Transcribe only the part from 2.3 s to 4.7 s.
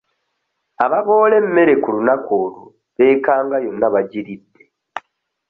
olwo beekanga yonna bagiridde.